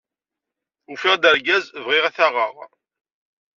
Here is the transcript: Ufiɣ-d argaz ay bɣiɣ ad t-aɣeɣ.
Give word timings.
Ufiɣ-d 0.91 1.23
argaz 1.29 1.65
ay 1.69 1.81
bɣiɣ 1.85 2.03
ad 2.05 2.13
t-aɣeɣ. 2.15 2.55